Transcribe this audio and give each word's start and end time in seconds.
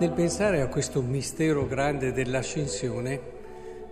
Nel 0.00 0.12
pensare 0.12 0.62
a 0.62 0.68
questo 0.68 1.02
mistero 1.02 1.66
grande 1.66 2.14
dell'ascensione, 2.14 3.20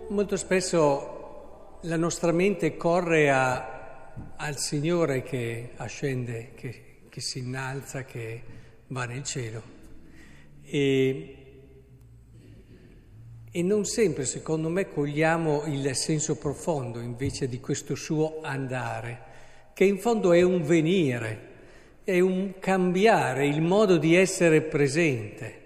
molto 0.07 0.37
spesso 0.37 1.77
la 1.81 1.97
nostra 1.97 2.31
mente 2.31 2.75
corre 2.77 3.29
a, 3.29 4.15
al 4.35 4.57
Signore 4.57 5.21
che 5.21 5.69
ascende, 5.75 6.53
che, 6.55 7.01
che, 7.07 7.21
si 7.21 7.37
innalza, 7.37 8.05
che 8.05 8.41
va 8.87 9.05
nel 9.05 9.21
cielo. 9.23 9.61
E, 10.63 11.35
e 13.51 13.61
non 13.61 13.85
sempre, 13.85 14.25
secondo 14.25 14.69
me, 14.69 14.89
cogliamo 14.89 15.65
il 15.67 15.93
senso 15.93 16.37
profondo 16.37 17.01
invece 17.01 17.47
di 17.47 17.59
questo 17.59 17.93
suo 17.93 18.39
andare, 18.41 19.19
che 19.75 19.83
in 19.83 19.99
fondo 19.99 20.33
è 20.33 20.41
un 20.41 20.63
venire, 20.63 21.49
è 22.03 22.19
un 22.19 22.55
cambiare 22.57 23.45
il 23.45 23.61
modo 23.61 23.97
di 23.97 24.15
essere 24.15 24.63
presente. 24.63 25.58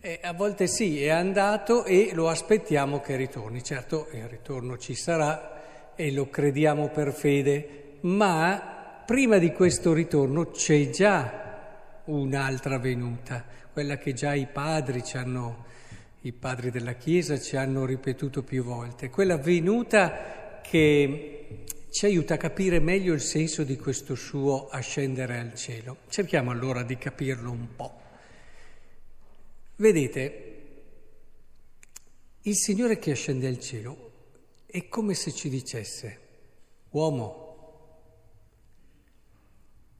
E 0.00 0.20
a 0.22 0.32
volte 0.32 0.68
sì, 0.68 1.02
è 1.02 1.08
andato 1.08 1.84
e 1.84 2.10
lo 2.12 2.28
aspettiamo 2.28 3.00
che 3.00 3.16
ritorni. 3.16 3.64
Certo, 3.64 4.08
il 4.12 4.28
ritorno 4.28 4.78
ci 4.78 4.94
sarà 4.94 5.94
e 5.96 6.12
lo 6.12 6.30
crediamo 6.30 6.88
per 6.88 7.12
fede, 7.12 7.96
ma 8.02 9.02
prima 9.04 9.38
di 9.38 9.52
questo 9.52 9.92
ritorno 9.92 10.50
c'è 10.50 10.90
già 10.90 12.02
un'altra 12.04 12.78
venuta, 12.78 13.44
quella 13.72 13.98
che 13.98 14.12
già 14.12 14.34
i 14.34 14.46
padri 14.46 15.02
ci 15.02 15.16
hanno, 15.16 15.64
i 16.20 16.32
padri 16.32 16.70
della 16.70 16.92
Chiesa 16.92 17.36
ci 17.36 17.56
hanno 17.56 17.84
ripetuto 17.84 18.44
più 18.44 18.62
volte, 18.62 19.10
quella 19.10 19.36
venuta 19.36 20.60
che 20.62 21.64
ci 21.90 22.06
aiuta 22.06 22.34
a 22.34 22.36
capire 22.36 22.78
meglio 22.78 23.14
il 23.14 23.20
senso 23.20 23.64
di 23.64 23.76
questo 23.76 24.14
suo 24.14 24.68
ascendere 24.68 25.38
al 25.38 25.54
cielo. 25.54 25.96
Cerchiamo 26.08 26.52
allora 26.52 26.84
di 26.84 26.96
capirlo 26.96 27.50
un 27.50 27.66
po'. 27.74 28.07
Vedete, 29.80 30.56
il 32.42 32.56
Signore 32.56 32.98
che 32.98 33.12
ascende 33.12 33.46
al 33.46 33.60
cielo 33.60 34.10
è 34.66 34.88
come 34.88 35.14
se 35.14 35.30
ci 35.30 35.48
dicesse, 35.48 36.18
uomo, 36.90 37.46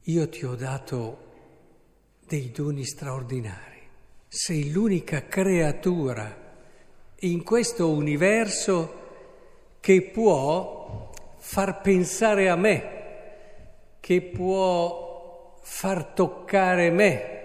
io 0.03 0.29
ti 0.29 0.45
ho 0.45 0.57
dato 0.57 1.27
dei 2.27 2.51
doni 2.51 2.85
straordinari, 2.85 3.81
sei 4.27 4.73
l'unica 4.73 5.29
creatura 5.29 6.57
in 7.21 7.45
questo 7.45 7.89
universo 7.89 8.95
che 9.79 10.03
può 10.03 11.13
far 11.37 11.83
pensare 11.83 12.49
a 12.49 12.57
me, 12.57 13.97
che 14.01 14.23
può 14.23 15.57
far 15.63 16.05
toccare 16.15 16.91
me 16.91 17.38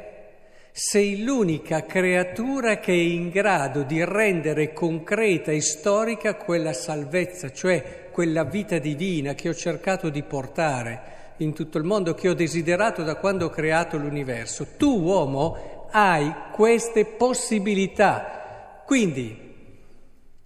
sei 0.76 1.22
l'unica 1.24 1.86
creatura 1.86 2.80
che 2.80 2.92
è 2.92 2.96
in 2.96 3.30
grado 3.30 3.84
di 3.84 4.04
rendere 4.04 4.74
concreta 4.74 5.52
e 5.52 5.62
storica 5.62 6.34
quella 6.34 6.74
salvezza, 6.74 7.52
cioè 7.52 8.10
quella 8.12 8.44
vita 8.44 8.80
divina 8.80 9.36
che 9.36 9.50
ho 9.50 9.54
cercato 9.54 10.10
di 10.10 10.24
portare 10.24 11.12
in 11.38 11.54
tutto 11.54 11.78
il 11.78 11.84
mondo, 11.84 12.16
che 12.16 12.28
ho 12.28 12.34
desiderato 12.34 13.04
da 13.04 13.18
quando 13.18 13.46
ho 13.46 13.50
creato 13.50 13.98
l'universo. 13.98 14.66
Tu, 14.76 15.00
uomo, 15.00 15.90
hai 15.92 16.34
queste 16.52 17.06
possibilità. 17.06 18.82
Quindi 18.84 19.56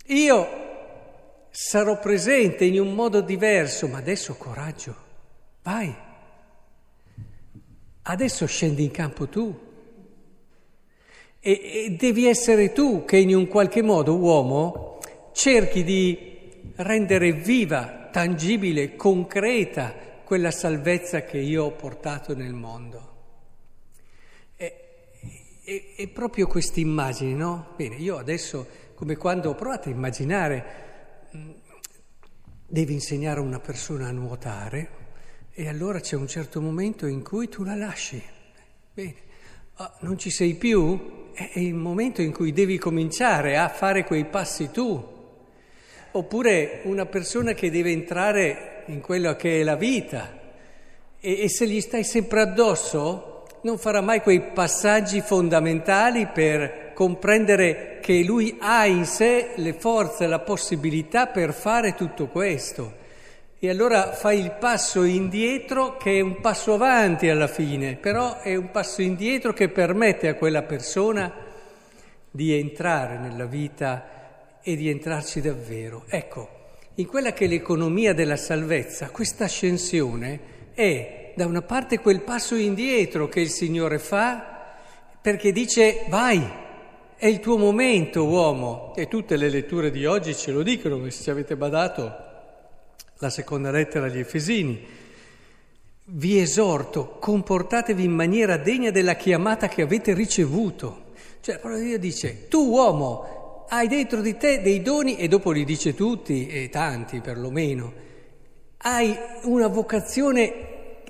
io 0.08 0.48
sarò 1.50 1.98
presente 2.00 2.66
in 2.66 2.82
un 2.82 2.94
modo 2.94 3.22
diverso, 3.22 3.88
ma 3.88 4.00
adesso 4.00 4.36
coraggio, 4.36 4.96
vai. 5.64 5.96
Adesso 8.02 8.46
scendi 8.46 8.84
in 8.84 8.92
campo 8.92 9.30
tu. 9.30 9.67
E, 11.48 11.86
e 11.86 11.92
devi 11.92 12.28
essere 12.28 12.74
tu 12.74 13.06
che 13.06 13.16
in 13.16 13.34
un 13.34 13.48
qualche 13.48 13.82
modo, 13.82 14.18
uomo, 14.18 15.00
cerchi 15.32 15.86
di 15.86 16.74
rendere 16.76 17.32
viva, 17.32 18.10
tangibile, 18.12 18.98
concreta 18.98 19.94
quella 20.26 20.52
salvezza 20.52 21.22
che 21.22 21.38
io 21.38 21.64
ho 21.64 21.72
portato 21.72 22.36
nel 22.36 22.52
mondo. 22.52 23.16
E 24.58 26.10
proprio 26.14 26.48
questa 26.48 26.82
immagine, 26.82 27.34
no? 27.34 27.74
Bene, 27.78 27.96
io 27.96 28.18
adesso, 28.18 28.68
come 28.94 29.16
quando 29.16 29.56
provate 29.56 29.88
a 29.88 29.94
immaginare, 29.94 30.66
mm, 31.34 31.52
devi 32.68 32.92
insegnare 32.92 33.40
a 33.40 33.44
una 33.44 33.60
persona 33.60 34.10
a 34.10 34.12
nuotare 34.12 34.90
e 35.54 35.70
allora 35.70 36.02
c'è 36.02 36.18
un 36.18 36.28
certo 36.28 36.60
momento 36.60 37.06
in 37.06 37.24
cui 37.24 37.48
tu 37.48 37.64
la 37.64 37.76
lasci. 37.76 38.22
Bene, 38.94 39.16
oh, 39.78 39.92
non 40.00 40.18
ci 40.18 40.30
sei 40.30 40.54
più? 40.56 41.16
è 41.38 41.60
il 41.60 41.76
momento 41.76 42.24
in 42.24 42.34
cui 42.34 42.52
devi 42.52 42.80
cominciare 42.80 43.58
a 43.58 43.70
fare 43.70 44.04
quei 44.04 44.26
passi 44.26 44.72
tu. 44.72 45.16
Oppure 46.12 46.82
una 46.86 47.06
persona 47.06 47.54
che 47.54 47.70
deve 47.70 47.92
entrare 47.92 48.84
in 48.88 49.02
quello 49.02 49.36
che 49.36 49.60
è 49.60 49.64
la 49.64 49.76
vita 49.76 50.36
e, 51.20 51.44
e 51.44 51.50
se 51.50 51.68
gli 51.68 51.80
stai 51.80 52.04
sempre 52.04 52.42
addosso 52.42 53.46
non 53.62 53.78
farà 53.78 54.02
mai 54.02 54.22
quei 54.22 54.42
passaggi 54.42 55.22
fondamentali 55.22 56.26
per 56.26 56.94
comprendere 56.96 58.00
che 58.02 58.24
lui 58.24 58.58
ha 58.60 58.88
in 58.88 59.06
sé 59.06 59.52
le 59.58 59.74
forze, 59.74 60.26
la 60.26 60.40
possibilità 60.40 61.28
per 61.28 61.54
fare 61.54 61.94
tutto 61.94 62.28
questo. 62.28 63.06
E 63.60 63.72
allora 63.72 64.12
fai 64.12 64.40
il 64.40 64.52
passo 64.52 65.02
indietro 65.02 65.98
che 65.98 66.18
è 66.18 66.22
un 66.22 66.42
passo 66.42 66.76
avanti 66.76 67.28
alla 67.28 67.48
fine, 67.48 67.96
però 67.96 68.40
è 68.40 68.56
un 68.56 68.70
passo 68.70 69.02
indietro 69.02 69.52
che 69.52 69.70
permette 69.70 70.28
a 70.28 70.36
quella 70.36 70.62
persona 70.62 71.34
di 72.30 72.54
entrare 72.54 73.18
nella 73.18 73.46
vita 73.46 74.60
e 74.62 74.76
di 74.76 74.90
entrarci 74.90 75.42
davvero. 75.42 76.04
Ecco, 76.08 76.50
in 76.96 77.08
quella 77.08 77.34
che 77.34 77.46
è 77.46 77.48
l'economia 77.48 78.14
della 78.14 78.36
salvezza, 78.36 79.10
questa 79.10 79.46
ascensione 79.46 80.40
è 80.76 81.32
da 81.36 81.48
una 81.48 81.64
parte 81.64 81.98
quel 81.98 82.22
passo 82.22 82.54
indietro 82.54 83.28
che 83.28 83.40
il 83.40 83.50
Signore 83.50 83.98
fa 83.98 84.76
perché 85.20 85.52
dice 85.52 86.06
vai, 86.10 86.48
è 87.16 87.26
il 87.26 87.40
tuo 87.40 87.58
momento 87.58 88.28
uomo 88.28 88.94
e 88.96 89.08
tutte 89.08 89.36
le 89.36 89.50
letture 89.50 89.90
di 89.90 90.06
oggi 90.06 90.36
ce 90.36 90.52
lo 90.52 90.62
dicono, 90.62 91.10
se 91.10 91.24
ci 91.24 91.30
avete 91.32 91.56
badato 91.56 92.27
la 93.20 93.30
seconda 93.30 93.72
lettera 93.72 94.06
agli 94.06 94.20
Efesini. 94.20 94.86
Vi 96.10 96.40
esorto, 96.40 97.18
comportatevi 97.20 98.04
in 98.04 98.14
maniera 98.14 98.58
degna 98.58 98.92
della 98.92 99.16
chiamata 99.16 99.68
che 99.68 99.82
avete 99.82 100.14
ricevuto. 100.14 101.06
Cioè, 101.42 101.60
di 101.64 101.84
Dio 101.84 102.00
dice, 102.00 102.48
tu 102.48 102.70
uomo 102.70 103.66
hai 103.70 103.88
dentro 103.88 104.22
di 104.22 104.38
te 104.38 104.62
dei 104.62 104.82
doni, 104.82 105.18
e 105.18 105.28
dopo 105.28 105.52
li 105.52 105.66
dice 105.66 105.94
tutti, 105.94 106.48
e 106.48 106.70
tanti 106.70 107.20
perlomeno, 107.20 107.94
hai 108.78 109.18
una 109.44 109.68
vocazione 109.68 110.54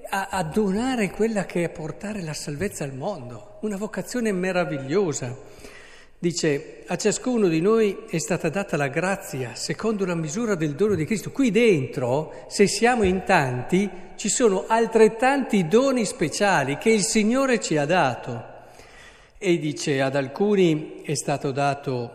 a, 0.09 0.29
a 0.31 0.43
donare 0.43 1.11
quella 1.11 1.45
che 1.45 1.65
è 1.65 1.69
portare 1.69 2.23
la 2.23 2.33
salvezza 2.33 2.83
al 2.83 2.93
mondo, 2.93 3.57
una 3.61 3.77
vocazione 3.77 4.31
meravigliosa. 4.31 5.35
Dice, 6.19 6.83
a 6.87 6.95
ciascuno 6.95 7.47
di 7.47 7.61
noi 7.61 8.05
è 8.09 8.17
stata 8.17 8.49
data 8.49 8.75
la 8.75 8.87
grazia 8.87 9.53
secondo 9.53 10.03
la 10.03 10.15
misura 10.15 10.55
del 10.55 10.73
dono 10.73 10.95
di 10.95 11.05
Cristo. 11.05 11.29
Qui 11.29 11.51
dentro, 11.51 12.45
se 12.47 12.65
siamo 12.65 13.03
in 13.03 13.23
tanti, 13.23 13.87
ci 14.15 14.27
sono 14.27 14.65
altrettanti 14.67 15.67
doni 15.67 16.05
speciali 16.05 16.79
che 16.79 16.89
il 16.89 17.03
Signore 17.03 17.59
ci 17.59 17.77
ha 17.77 17.85
dato. 17.85 18.43
E 19.37 19.59
dice, 19.59 20.01
ad 20.01 20.15
alcuni 20.15 21.03
è 21.03 21.13
stato 21.13 21.51
dato 21.51 22.11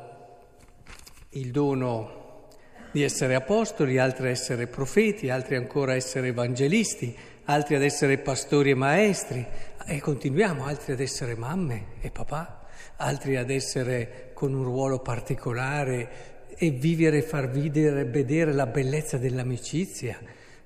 il 1.31 1.53
dono 1.53 2.49
di 2.91 3.05
essere 3.05 3.37
apostoli, 3.37 3.99
altri 3.99 4.31
essere 4.31 4.67
profeti, 4.67 5.31
altri 5.31 5.55
ancora 5.55 5.95
essere 5.95 6.27
evangelisti, 6.29 7.17
altri 7.45 7.77
ad 7.77 7.85
essere 7.85 8.19
pastori 8.19 8.71
e 8.71 8.75
maestri. 8.75 9.47
E 9.87 10.01
continuiamo, 10.01 10.65
altri 10.65 10.95
ad 10.95 11.01
essere 11.01 11.37
mamme 11.37 11.85
e 12.01 12.11
papà 12.11 12.62
altri 12.97 13.37
ad 13.37 13.51
essere 13.51 14.31
con 14.35 14.55
un 14.55 14.65
ruolo 14.65 15.01
particolare 15.01 16.31
e 16.57 16.71
vivere 16.71 17.19
e 17.19 17.23
far 17.23 17.49
vedere, 17.51 18.05
vedere 18.05 18.53
la 18.53 18.67
bellezza 18.67 19.19
dell'amicizia, 19.19 20.19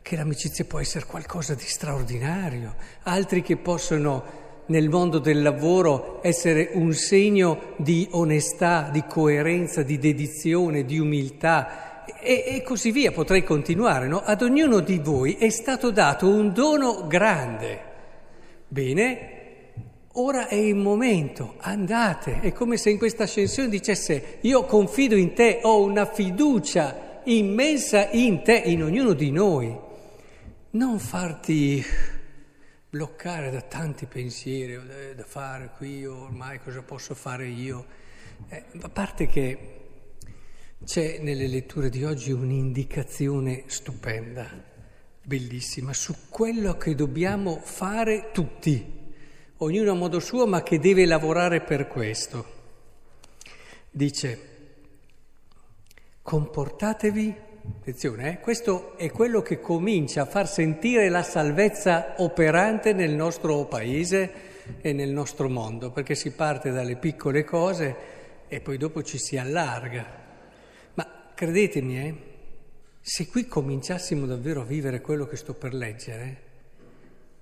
che 0.02 0.16
l'amicizia 0.16 0.64
può 0.64 0.78
essere 0.78 1.06
qualcosa 1.06 1.54
di 1.54 1.64
straordinario, 1.64 2.74
altri 3.02 3.42
che 3.42 3.56
possono 3.56 4.44
nel 4.66 4.88
mondo 4.88 5.18
del 5.18 5.42
lavoro 5.42 6.20
essere 6.22 6.70
un 6.72 6.92
segno 6.92 7.74
di 7.76 8.08
onestà, 8.12 8.88
di 8.92 9.04
coerenza, 9.06 9.82
di 9.82 9.98
dedizione, 9.98 10.84
di 10.84 10.98
umiltà 10.98 12.04
e, 12.20 12.44
e 12.46 12.62
così 12.62 12.90
via, 12.90 13.12
potrei 13.12 13.42
continuare, 13.42 14.06
no? 14.08 14.20
Ad 14.20 14.42
ognuno 14.42 14.80
di 14.80 14.98
voi 14.98 15.34
è 15.34 15.48
stato 15.50 15.90
dato 15.90 16.28
un 16.28 16.52
dono 16.52 17.06
grande. 17.06 17.80
Bene, 18.68 19.35
Ora 20.18 20.48
è 20.48 20.54
il 20.54 20.76
momento, 20.76 21.56
andate. 21.58 22.40
È 22.40 22.50
come 22.52 22.78
se 22.78 22.88
in 22.88 22.96
questa 22.96 23.24
ascensione 23.24 23.68
dicesse 23.68 24.38
io 24.42 24.64
confido 24.64 25.14
in 25.14 25.34
te, 25.34 25.60
ho 25.62 25.82
una 25.82 26.06
fiducia 26.06 27.20
immensa 27.24 28.08
in 28.12 28.42
te, 28.42 28.54
in 28.64 28.82
ognuno 28.82 29.12
di 29.12 29.30
noi. 29.30 29.78
Non 30.70 30.98
farti 30.98 31.84
bloccare 32.88 33.50
da 33.50 33.60
tanti 33.60 34.06
pensieri, 34.06 34.72
eh, 34.72 35.14
da 35.14 35.24
fare 35.24 35.72
qui, 35.76 36.06
ormai 36.06 36.60
cosa 36.60 36.80
posso 36.80 37.14
fare 37.14 37.46
io. 37.48 37.84
Eh, 38.48 38.64
a 38.80 38.88
parte 38.88 39.26
che 39.26 39.58
c'è 40.82 41.18
nelle 41.18 41.46
letture 41.46 41.90
di 41.90 42.04
oggi 42.04 42.32
un'indicazione 42.32 43.64
stupenda, 43.66 44.48
bellissima, 45.22 45.92
su 45.92 46.14
quello 46.30 46.78
che 46.78 46.94
dobbiamo 46.94 47.60
fare 47.62 48.30
tutti, 48.32 48.95
ognuno 49.58 49.92
a 49.92 49.94
modo 49.94 50.20
suo, 50.20 50.46
ma 50.46 50.62
che 50.62 50.78
deve 50.78 51.06
lavorare 51.06 51.60
per 51.60 51.88
questo. 51.88 52.54
Dice, 53.90 54.38
comportatevi, 56.22 57.34
attenzione, 57.78 58.32
eh, 58.32 58.40
questo 58.40 58.96
è 58.96 59.10
quello 59.10 59.42
che 59.42 59.60
comincia 59.60 60.22
a 60.22 60.26
far 60.26 60.48
sentire 60.48 61.08
la 61.08 61.22
salvezza 61.22 62.14
operante 62.18 62.92
nel 62.92 63.12
nostro 63.12 63.64
paese 63.66 64.54
e 64.80 64.92
nel 64.92 65.10
nostro 65.10 65.48
mondo, 65.48 65.90
perché 65.90 66.14
si 66.14 66.32
parte 66.32 66.70
dalle 66.70 66.96
piccole 66.96 67.44
cose 67.44 67.96
e 68.48 68.60
poi 68.60 68.76
dopo 68.76 69.02
ci 69.02 69.18
si 69.18 69.36
allarga. 69.36 70.24
Credetemi, 71.34 71.98
eh, 71.98 72.14
se 73.02 73.28
qui 73.28 73.46
cominciassimo 73.46 74.24
davvero 74.24 74.62
a 74.62 74.64
vivere 74.64 75.02
quello 75.02 75.26
che 75.26 75.36
sto 75.36 75.52
per 75.52 75.74
leggere, 75.74 76.45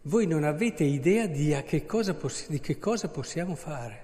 voi 0.07 0.27
non 0.27 0.45
avete 0.45 0.85
idea 0.85 1.27
di, 1.27 1.57
che 1.67 1.87
cosa, 1.87 2.15
poss- 2.15 2.49
di 2.49 2.61
che 2.61 2.79
cosa 2.79 3.09
possiamo 3.09 3.55
fare. 3.55 4.03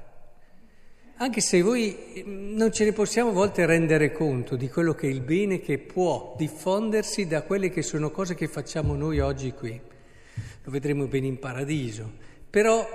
Anche 1.17 1.43
se 1.43 1.61
voi 1.61 2.23
mm, 2.25 2.56
non 2.56 2.73
ce 2.73 2.85
ne 2.85 2.93
possiamo 2.93 3.31
a 3.31 3.35
volte 3.35 3.67
rendere 3.67 4.11
conto 4.11 4.56
di 4.56 4.70
quello 4.70 4.94
che 4.94 5.06
è 5.06 5.11
il 5.11 5.20
bene 5.20 5.61
che 5.61 5.79
può 5.79 6.35
diffondersi 6.38 7.26
da 7.26 7.43
quelle 7.43 7.69
che 7.69 7.82
sono 7.82 8.11
cose 8.11 8.35
che 8.35 8.49
facciamo 8.49 8.94
noi 8.94 9.20
oggi 9.20 9.52
qui. 9.52 9.79
Lo 10.62 10.70
vedremo 10.70 11.06
bene 11.06 11.26
in 11.26 11.38
paradiso. 11.38 12.11
Però 12.49 12.87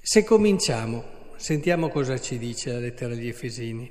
se 0.00 0.22
cominciamo, 0.22 1.02
sentiamo 1.36 1.88
cosa 1.88 2.20
ci 2.20 2.38
dice 2.38 2.72
la 2.72 2.78
lettera 2.78 3.12
agli 3.12 3.26
Efesini. 3.26 3.90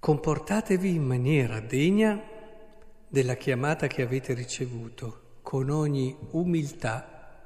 Comportatevi 0.00 0.94
in 0.94 1.04
maniera 1.04 1.60
degna 1.60 2.20
della 3.06 3.34
chiamata 3.34 3.86
che 3.86 4.02
avete 4.02 4.34
ricevuto, 4.34 5.19
con 5.42 5.70
ogni 5.70 6.16
umiltà, 6.30 7.38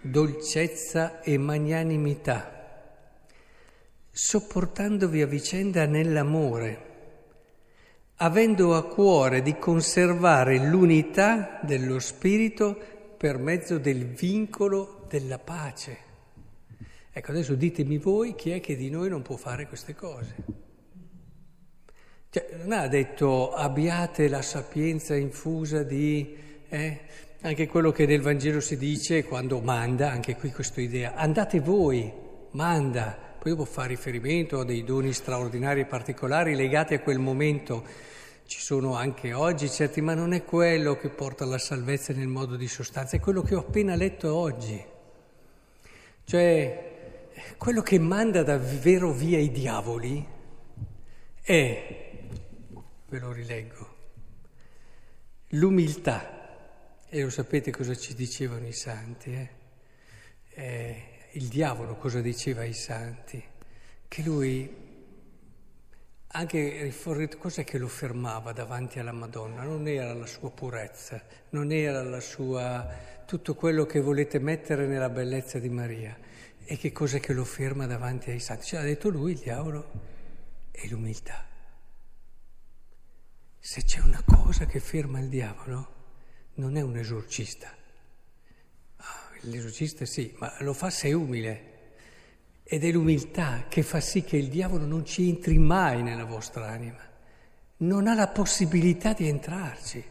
dolcezza 0.00 1.20
e 1.20 1.38
magnanimità, 1.38 2.52
sopportandovi 4.10 5.22
a 5.22 5.26
vicenda 5.26 5.86
nell'amore, 5.86 6.92
avendo 8.16 8.76
a 8.76 8.86
cuore 8.86 9.42
di 9.42 9.58
conservare 9.58 10.58
l'unità 10.58 11.60
dello 11.62 11.98
Spirito 11.98 12.76
per 13.16 13.38
mezzo 13.38 13.78
del 13.78 14.06
vincolo 14.06 15.06
della 15.08 15.38
pace. 15.38 15.98
Ecco, 17.10 17.30
adesso 17.30 17.54
ditemi 17.54 17.98
voi 17.98 18.34
chi 18.34 18.50
è 18.50 18.60
che 18.60 18.76
di 18.76 18.90
noi 18.90 19.08
non 19.08 19.22
può 19.22 19.36
fare 19.36 19.66
queste 19.66 19.94
cose. 19.94 20.34
Cioè, 22.28 22.56
non 22.58 22.72
ha 22.72 22.88
detto 22.88 23.52
abbiate 23.52 24.28
la 24.28 24.42
sapienza 24.42 25.14
infusa 25.14 25.82
di... 25.84 26.42
Eh, 26.74 27.00
anche 27.42 27.68
quello 27.68 27.92
che 27.92 28.04
nel 28.04 28.20
Vangelo 28.20 28.58
si 28.58 28.76
dice 28.76 29.22
quando 29.22 29.60
manda, 29.60 30.10
anche 30.10 30.34
qui 30.34 30.50
questa 30.50 30.80
idea, 30.80 31.14
andate 31.14 31.60
voi, 31.60 32.12
manda, 32.50 33.16
poi 33.38 33.52
dopo 33.52 33.64
fa 33.64 33.84
riferimento 33.84 34.58
a 34.58 34.64
dei 34.64 34.82
doni 34.82 35.12
straordinari 35.12 35.82
e 35.82 35.84
particolari 35.84 36.56
legati 36.56 36.94
a 36.94 36.98
quel 36.98 37.20
momento. 37.20 37.84
Ci 38.44 38.58
sono 38.60 38.96
anche 38.96 39.32
oggi 39.32 39.70
certi, 39.70 40.00
ma 40.00 40.14
non 40.14 40.32
è 40.32 40.42
quello 40.42 40.96
che 40.96 41.10
porta 41.10 41.44
alla 41.44 41.58
salvezza 41.58 42.12
nel 42.12 42.26
modo 42.26 42.56
di 42.56 42.66
sostanza, 42.66 43.16
è 43.16 43.20
quello 43.20 43.42
che 43.42 43.54
ho 43.54 43.60
appena 43.60 43.94
letto 43.94 44.34
oggi. 44.34 44.84
Cioè, 46.24 47.28
quello 47.56 47.82
che 47.82 48.00
manda 48.00 48.42
davvero 48.42 49.12
via 49.12 49.38
i 49.38 49.52
diavoli 49.52 50.26
è 51.40 52.10
ve 53.06 53.18
lo 53.20 53.30
rileggo. 53.30 53.92
L'umiltà, 55.50 56.33
e 57.14 57.22
lo 57.22 57.30
sapete 57.30 57.70
cosa 57.70 57.94
ci 57.94 58.12
dicevano 58.12 58.66
i 58.66 58.72
santi, 58.72 59.32
eh? 59.32 59.48
Eh, 60.48 61.02
il 61.34 61.46
diavolo 61.46 61.94
cosa 61.94 62.20
diceva 62.20 62.62
ai 62.62 62.72
santi? 62.72 63.40
Che 64.08 64.22
lui, 64.22 64.68
anche 66.26 66.92
cos'è 67.38 67.62
che 67.62 67.78
lo 67.78 67.86
fermava 67.86 68.50
davanti 68.50 68.98
alla 68.98 69.12
Madonna? 69.12 69.62
Non 69.62 69.86
era 69.86 70.12
la 70.12 70.26
sua 70.26 70.50
purezza, 70.50 71.22
non 71.50 71.70
era 71.70 72.02
la 72.02 72.18
sua, 72.18 72.84
tutto 73.26 73.54
quello 73.54 73.86
che 73.86 74.00
volete 74.00 74.40
mettere 74.40 74.88
nella 74.88 75.08
bellezza 75.08 75.60
di 75.60 75.68
Maria. 75.68 76.18
E 76.64 76.76
che 76.76 76.90
cos'è 76.90 77.20
che 77.20 77.32
lo 77.32 77.44
ferma 77.44 77.86
davanti 77.86 78.30
ai 78.30 78.40
santi? 78.40 78.66
Ce 78.66 78.76
l'ha 78.76 78.82
detto 78.82 79.08
lui, 79.08 79.34
il 79.34 79.38
diavolo, 79.38 79.88
è 80.72 80.84
l'umiltà. 80.88 81.46
Se 83.60 83.84
c'è 83.84 84.00
una 84.00 84.22
cosa 84.26 84.66
che 84.66 84.80
ferma 84.80 85.20
il 85.20 85.28
diavolo, 85.28 85.93
non 86.54 86.76
è 86.76 86.80
un 86.80 86.96
esorcista. 86.96 87.74
Ah, 88.96 89.30
l'esorcista 89.40 90.04
sì, 90.04 90.34
ma 90.38 90.54
lo 90.60 90.72
fa 90.72 90.90
se 90.90 91.08
è 91.08 91.12
umile. 91.12 91.72
Ed 92.62 92.84
è 92.84 92.90
l'umiltà 92.90 93.66
che 93.68 93.82
fa 93.82 94.00
sì 94.00 94.22
che 94.22 94.36
il 94.36 94.48
diavolo 94.48 94.86
non 94.86 95.04
ci 95.04 95.28
entri 95.28 95.58
mai 95.58 96.02
nella 96.02 96.24
vostra 96.24 96.68
anima. 96.68 97.02
Non 97.78 98.06
ha 98.06 98.14
la 98.14 98.28
possibilità 98.28 99.12
di 99.12 99.28
entrarci. 99.28 100.04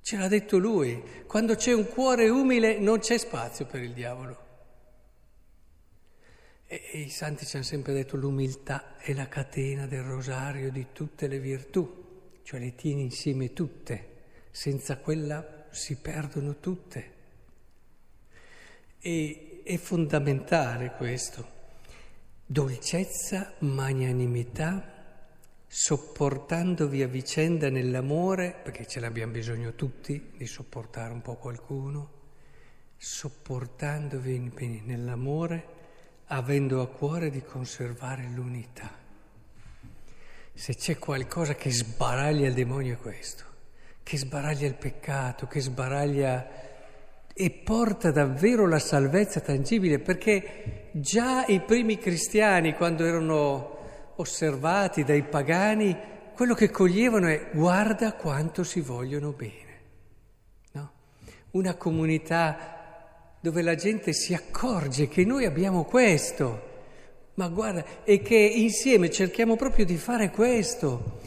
Ce 0.00 0.16
l'ha 0.16 0.28
detto 0.28 0.58
lui. 0.58 1.02
Quando 1.26 1.54
c'è 1.54 1.72
un 1.72 1.88
cuore 1.88 2.28
umile 2.28 2.78
non 2.78 2.98
c'è 2.98 3.16
spazio 3.18 3.66
per 3.66 3.82
il 3.82 3.92
diavolo. 3.92 4.46
E, 6.66 6.82
e 6.92 6.98
i 7.00 7.10
santi 7.10 7.46
ci 7.46 7.56
hanno 7.56 7.64
sempre 7.64 7.94
detto 7.94 8.16
l'umiltà 8.16 8.96
è 8.98 9.14
la 9.14 9.28
catena 9.28 9.86
del 9.86 10.02
rosario 10.02 10.70
di 10.70 10.88
tutte 10.92 11.26
le 11.26 11.38
virtù 11.38 12.06
cioè 12.48 12.60
le 12.60 12.74
tiene 12.74 13.02
insieme 13.02 13.52
tutte, 13.52 14.17
senza 14.50 14.98
quella 14.98 15.66
si 15.70 15.96
perdono 15.96 16.58
tutte. 16.58 17.12
E 19.00 19.62
è 19.64 19.76
fondamentale 19.76 20.92
questo. 20.96 21.56
Dolcezza, 22.44 23.54
magnanimità, 23.58 24.96
sopportandovi 25.66 27.02
a 27.02 27.06
vicenda 27.06 27.68
nell'amore, 27.68 28.58
perché 28.62 28.86
ce 28.86 29.00
l'abbiamo 29.00 29.32
bisogno 29.32 29.74
tutti 29.74 30.32
di 30.34 30.46
sopportare 30.46 31.12
un 31.12 31.20
po' 31.20 31.36
qualcuno, 31.36 32.10
sopportandovi 32.96 34.82
nell'amore, 34.86 35.76
avendo 36.28 36.80
a 36.80 36.88
cuore 36.88 37.30
di 37.30 37.42
conservare 37.42 38.24
l'unità. 38.24 38.90
Se 40.54 40.74
c'è 40.74 40.98
qualcosa 40.98 41.54
che 41.54 41.70
sbaraglia 41.70 42.48
il 42.48 42.54
demonio 42.54 42.94
è 42.94 42.98
questo, 42.98 43.44
che 44.08 44.16
sbaraglia 44.16 44.66
il 44.66 44.74
peccato, 44.74 45.46
che 45.46 45.60
sbaraglia 45.60 46.48
e 47.34 47.50
porta 47.50 48.10
davvero 48.10 48.66
la 48.66 48.78
salvezza 48.78 49.40
tangibile, 49.40 49.98
perché 49.98 50.88
già 50.92 51.44
i 51.44 51.60
primi 51.60 51.98
cristiani, 51.98 52.72
quando 52.72 53.04
erano 53.04 54.14
osservati 54.16 55.04
dai 55.04 55.24
pagani, 55.24 55.94
quello 56.34 56.54
che 56.54 56.70
coglievano 56.70 57.26
è 57.26 57.50
guarda 57.52 58.14
quanto 58.14 58.64
si 58.64 58.80
vogliono 58.80 59.32
bene. 59.32 59.80
No? 60.72 60.90
Una 61.50 61.74
comunità 61.74 63.36
dove 63.40 63.60
la 63.60 63.74
gente 63.74 64.14
si 64.14 64.32
accorge 64.32 65.06
che 65.08 65.26
noi 65.26 65.44
abbiamo 65.44 65.84
questo 65.84 66.64
ma 67.34 67.46
guarda, 67.48 67.84
e 68.04 68.22
che 68.22 68.36
insieme 68.36 69.10
cerchiamo 69.10 69.54
proprio 69.56 69.84
di 69.84 69.98
fare 69.98 70.30
questo, 70.30 71.20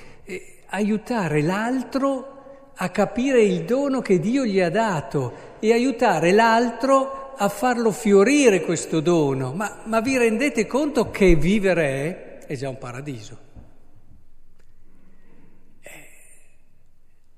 aiutare 0.71 1.43
l'altro 1.43 2.39
a 2.75 2.89
capire 2.89 3.41
il 3.41 3.63
dono 3.63 4.01
che 4.01 4.19
Dio 4.19 4.45
gli 4.45 4.59
ha 4.59 4.69
dato 4.69 5.49
e 5.59 5.71
aiutare 5.71 6.31
l'altro 6.31 7.33
a 7.35 7.49
farlo 7.49 7.91
fiorire 7.91 8.61
questo 8.61 8.99
dono. 8.99 9.53
Ma, 9.53 9.81
ma 9.85 9.99
vi 10.01 10.17
rendete 10.17 10.67
conto 10.67 11.09
che 11.11 11.35
vivere 11.35 12.39
è, 12.39 12.45
è 12.45 12.55
già 12.55 12.69
un 12.69 12.77
paradiso? 12.77 13.37
Eh, 15.81 15.89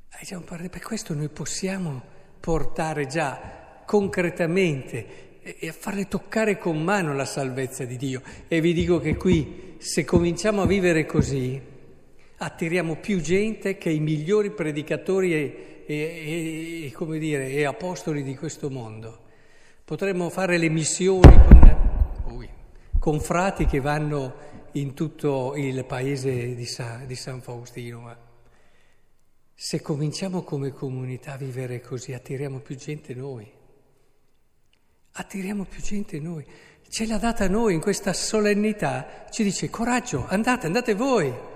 è 0.09 0.25
già 0.25 0.37
un 0.37 0.43
paradiso. 0.43 0.71
Per 0.71 0.81
questo 0.81 1.13
noi 1.13 1.29
possiamo 1.29 2.01
portare 2.39 3.05
già 3.07 3.81
concretamente 3.85 5.31
e 5.41 5.67
a 5.67 5.73
farle 5.73 6.07
toccare 6.07 6.57
con 6.57 6.81
mano 6.81 7.13
la 7.13 7.25
salvezza 7.25 7.83
di 7.83 7.97
Dio. 7.97 8.21
E 8.47 8.61
vi 8.61 8.73
dico 8.73 8.99
che 8.99 9.15
qui, 9.15 9.75
se 9.77 10.05
cominciamo 10.05 10.61
a 10.61 10.65
vivere 10.65 11.05
così, 11.05 11.61
attiriamo 12.43 12.97
più 12.97 13.21
gente 13.21 13.77
che 13.77 13.89
i 13.89 13.99
migliori 13.99 14.51
predicatori 14.51 15.33
e, 15.33 15.83
e, 15.85 16.93
e, 16.97 17.19
dire, 17.19 17.49
e 17.49 17.65
apostoli 17.65 18.21
di 18.21 18.35
questo 18.35 18.69
mondo. 18.69 19.21
Potremmo 19.85 20.29
fare 20.29 20.57
le 20.57 20.69
missioni 20.69 21.21
con, 22.23 22.49
con, 22.99 23.19
frati 23.19 23.65
che 23.65 23.79
vanno 23.79 24.51
in 24.73 24.93
tutto 24.93 25.55
il 25.55 25.85
paese 25.85 26.55
di, 26.55 26.65
Sa, 26.65 27.01
di 27.05 27.15
San 27.15 27.41
Faustino. 27.41 28.01
Ma 28.01 28.17
Se 29.53 29.81
cominciamo 29.81 30.43
come 30.43 30.71
comunità 30.71 31.33
a 31.33 31.37
vivere 31.37 31.79
così, 31.81 32.13
attiriamo 32.13 32.59
più 32.59 32.75
gente 32.75 33.13
noi. 33.13 33.49
Attiriamo 35.15 35.65
più 35.65 35.81
gente 35.81 36.19
noi. 36.19 36.45
Ce 36.89 37.05
l'ha 37.05 37.17
data 37.17 37.47
noi 37.47 37.73
in 37.73 37.79
questa 37.79 38.13
solennità. 38.13 39.25
Ci 39.29 39.43
dice 39.43 39.69
coraggio, 39.69 40.25
andate, 40.27 40.65
andate 40.65 40.93
voi. 40.93 41.51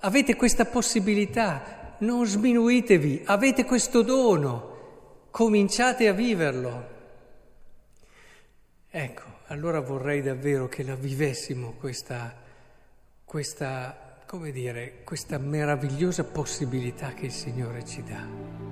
Avete 0.00 0.36
questa 0.36 0.64
possibilità, 0.64 1.96
non 1.98 2.24
sminuitevi, 2.24 3.22
avete 3.24 3.64
questo 3.64 4.02
dono, 4.02 5.26
cominciate 5.30 6.06
a 6.08 6.12
viverlo. 6.12 6.96
Ecco, 8.88 9.22
allora 9.46 9.80
vorrei 9.80 10.22
davvero 10.22 10.68
che 10.68 10.82
la 10.82 10.94
vivessimo 10.94 11.74
questa, 11.78 12.34
questa 13.24 14.08
come 14.28 14.52
dire, 14.52 15.00
questa 15.04 15.38
meravigliosa 15.38 16.22
possibilità 16.22 17.14
che 17.14 17.26
il 17.26 17.32
Signore 17.32 17.84
ci 17.86 18.02
dà. 18.02 18.67